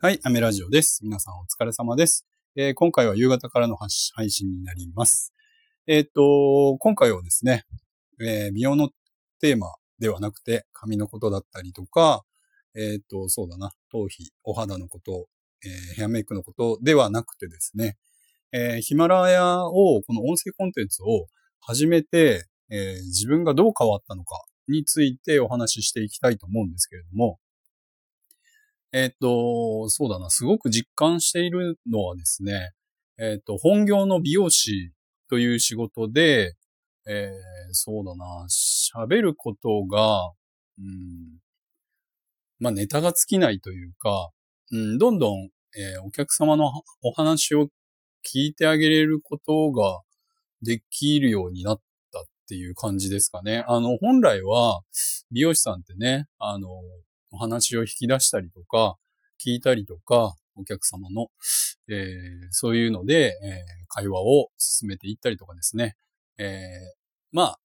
[0.00, 1.00] はい、アメラジオです。
[1.02, 2.24] 皆さんお疲れ様です。
[2.54, 5.34] えー、今回は夕方からの配信になります。
[5.88, 7.64] えっ、と、今回はですね、
[8.20, 8.90] えー、美容の
[9.40, 12.22] テーマではなくて、髪のことだったりとか、
[12.76, 15.26] えっ、と、そうだな、頭皮、お肌のこと、
[15.66, 17.96] えー、ヘアメイクのことではなくてですね、
[18.52, 21.26] えー、ヒマラヤを、この音声コンテンツを
[21.58, 27.40] 始めて、えー、自分がどう変わったのかについてお話ししていきたいと思うんですけれども、
[28.98, 32.72] えっ、と、そうだな、すごく実感しているのはですね、
[33.16, 34.90] えっ、と、本業の美容師
[35.30, 36.56] という仕事で、
[37.06, 40.32] えー、そうだな、喋ることが、
[40.78, 41.38] うん、
[42.58, 44.30] まあ、ネタが尽きないというか、
[44.72, 46.72] うん、どんどん、えー、お客様の
[47.02, 47.68] お話を
[48.26, 50.00] 聞いてあげれることが
[50.62, 51.80] できるようになっ
[52.12, 53.64] たっていう感じですかね。
[53.68, 54.80] あの、本来は、
[55.30, 56.68] 美容師さんってね、あの、
[57.30, 58.96] お話を引き出したりとか、
[59.44, 61.28] 聞いたりとか、お客様の、
[61.88, 65.96] えー、そういうので、えー、会話を進めていったりとかですね。
[66.38, 66.96] えー、
[67.32, 67.58] まあ、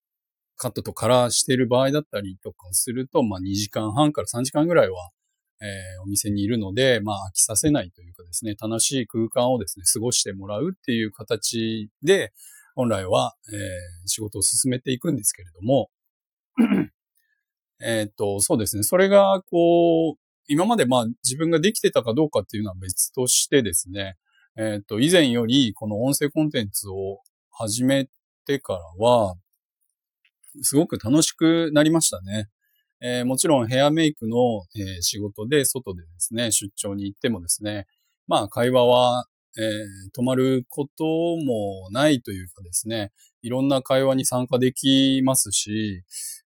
[0.55, 5.09] カットとカラーしてる場合だったりとかすると、まあ2時間半から3時間ぐらいは、
[5.61, 12.31] えー、お店にいるので、まあ飽きさせないというかですね、楽しい空間をですね、過ごしてもらうっていう形で、
[12.75, 15.89] 本来は、えー、仕事を進めていくんですけれども、
[17.83, 18.83] えっ、と、そうですね。
[18.83, 24.15] それが、こう、今までまあ自分ができてたかどうかっていうのは別としてですね、
[24.57, 27.19] えっ、と、以前よりこの音声コンテンツを
[27.51, 28.07] 始め
[28.45, 29.35] てからは、
[30.61, 32.49] すごく楽しくなりましたね。
[33.01, 37.85] えー、もちろんヘアメイクの、えー、仕事で外でですね、出張に行ってもですね、
[38.27, 39.25] まあ会話は、
[39.57, 46.03] えー、止まることもないというかですね、いろんな会話に参加できますし、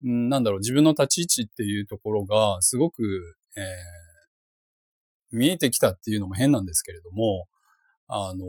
[0.06, 7.46] ん、なんだろう、自分の立ち位置っていうところが、すごく、えー、見えてきたっていうのも変なんですけれども、
[8.06, 8.46] あの、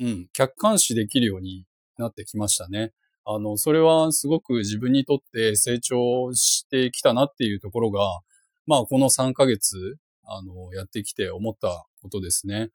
[0.00, 1.66] うん、客観視できるように
[1.98, 2.92] なってきましたね。
[3.24, 8.20] あの、それはすごく自分にとって成長してきたなっていうところが、
[8.66, 12.70] まあ、この3ヶ月、あの、やってきて思ったことですね。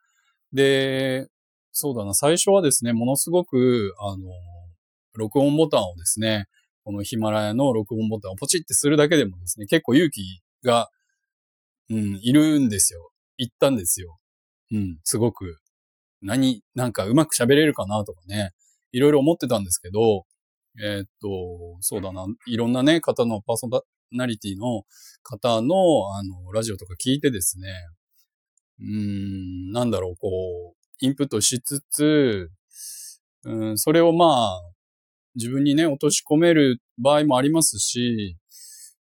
[0.54, 1.28] で、
[1.72, 4.24] そうだな、最初はですね、ものすごく、あの、
[5.14, 6.46] 録音ボタンをですね、
[6.84, 10.90] このヒマラヤの録音ボタンをポチってするだけでもですね、結構勇気が、
[11.90, 13.12] うん、いるんですよ。
[13.38, 14.18] 言ったんですよ。
[14.72, 15.60] うん、すごく。
[16.22, 18.52] 何、なんかうまく喋れるかなとかね、
[18.92, 20.26] いろいろ思ってたんですけど、
[20.82, 23.70] えー、っと、そうだな、いろんなね、方のパーソ
[24.12, 24.84] ナリティの
[25.24, 27.68] 方の、あの、ラジオとか聞いてですね、
[28.82, 32.50] うん、なんだろう、こう、インプットしつつ、
[33.46, 34.62] うん、それをまあ、
[35.36, 38.38] 自分にね、落とし込める場合もありますし、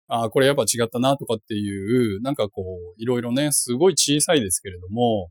[0.09, 5.31] ああ、これやっぱ違ったなとかっていう、なんかこう、いろいろね、すごい小さいですけれども、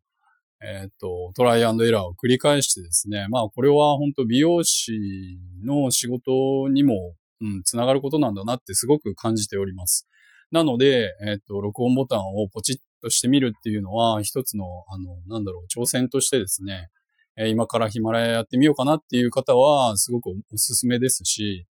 [0.61, 10.07] えっ、と、トライアンドエラーを繰り返してですね、まあこれは本当美容師の仕事にも、うん、つながることなんだなってすごく感じております。
[10.51, 16.89] なので、えっ、と、録音ボタンをポチッとしてみるっていうのは、一つの、あの、なんだろう、挑戦としてですね、
[17.37, 21.65] え今からヒマラヤやってみようかなっていう方は、すごくおすすめですし、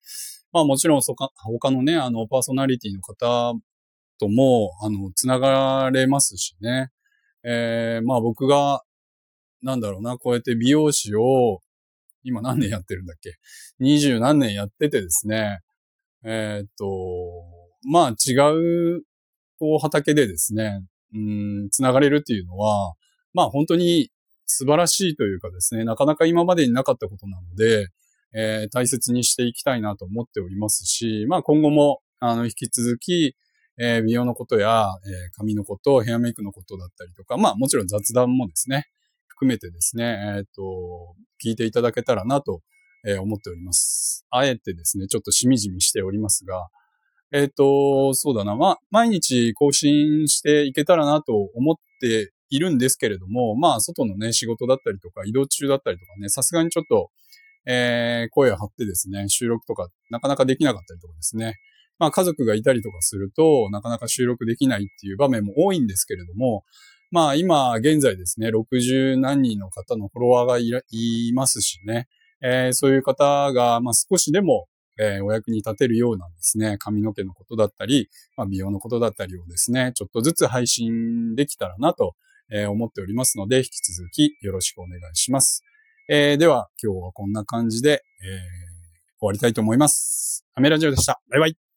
[0.51, 3.53] まあもちろんそか、他のね、あの、パーソナリティの方
[4.19, 6.89] とも、あの、つながれますしね。
[7.43, 8.81] えー、まあ僕が、
[9.61, 11.61] なんだろうな、こうやって美容師を、
[12.23, 13.35] 今何年やってるんだっけ？
[13.79, 15.59] 二十何年やっててですね、
[16.25, 16.85] えー、っと、
[17.87, 18.33] まあ違
[18.97, 19.03] う、
[19.57, 20.81] こう畑でですね、
[21.13, 22.93] うん、つながれるっていうのは、
[23.33, 24.11] まあ本当に
[24.45, 27.87] 素晴らしいというかですね、なかなか今までになかったことなので、
[28.33, 33.35] えー、大切にしていきたいなと思っておりますし、まあ今後も、あの、引き続き、
[33.77, 38.87] えー、美容のことや、えー、髪のこと、ヘアメイクのことだったりとか、まあもちろん雑談もですね、
[39.27, 42.61] 含めてですね、えっ、と、聞いていただけたらなと、
[43.05, 44.25] え思っております。
[44.29, 46.67] あえてですね、ちょっとしみじみしておりますが、
[47.31, 57.09] えっ、と、そうだな、まあ、毎日更新していけたらなと思っているんですけれども、まあ、外のね、仕事だったりとか、移動中だったりとかね、さすがにちょっと、
[57.65, 61.55] えー、声を張ってですね、収録とかなかなかできなかったりとかですね。
[61.99, 66.63] まあ、家族がいたりとかすると、なかなか収録できないっていう場面も多いんですけれども、
[67.11, 72.07] まあ、今、現在ですね、60何人の方のフォロワーがいいますしね、
[72.41, 74.67] えー、そういう方が、まあ、少しでも、
[74.99, 82.15] えー、お役に立てるようなですね、髪の毛のことだったり、まあ、美容のことだったりをですね、ちょっとずつ配信できたらなと
[82.51, 85.63] えー、思っておりますので、引き続きよろしくお願いします。
[86.09, 88.25] えー、では、今日はこんな感じで、え、
[89.19, 90.45] 終わりたいと思います。
[90.55, 91.21] アメラジオでした。
[91.29, 91.68] バイバイ。